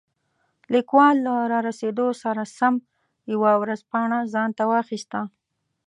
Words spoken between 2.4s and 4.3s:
سم یوه ورځپاڼه